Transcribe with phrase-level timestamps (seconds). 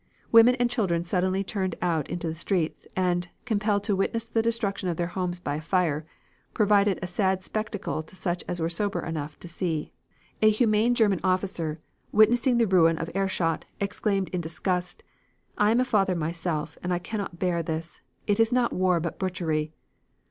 [0.31, 4.89] Women and children suddenly turned out into the streets, and, compelled to witness the destruction
[4.89, 6.07] of their homes by fire,
[6.55, 9.93] provided a sad spectacle to such as were sober enough to see.
[10.41, 11.79] "A humane German officer,
[12.11, 15.03] witnessing the ruin of Aerschot, exclaimed in disgust:
[15.59, 18.01] 'I am a father myself, and I cannot bear this.
[18.25, 19.71] It is not war but butchery.'